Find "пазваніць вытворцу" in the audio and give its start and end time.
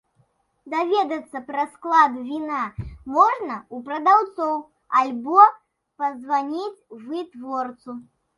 6.01-7.91